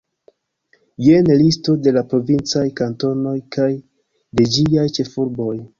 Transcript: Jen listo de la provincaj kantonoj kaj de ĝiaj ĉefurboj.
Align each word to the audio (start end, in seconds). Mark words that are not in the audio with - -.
Jen 1.07 1.29
listo 1.41 1.75
de 1.87 1.93
la 1.99 2.03
provincaj 2.15 2.67
kantonoj 2.83 3.39
kaj 3.59 3.71
de 4.41 4.53
ĝiaj 4.57 4.93
ĉefurboj. 4.99 5.55